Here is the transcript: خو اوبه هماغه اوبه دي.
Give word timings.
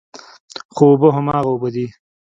خو 0.73 0.83
اوبه 0.91 1.07
هماغه 1.15 1.49
اوبه 1.53 1.69
دي. 1.75 1.85